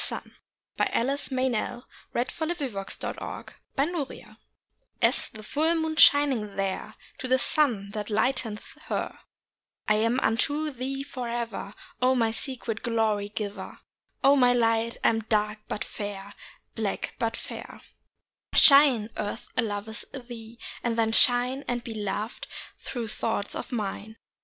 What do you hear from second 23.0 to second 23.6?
thoughts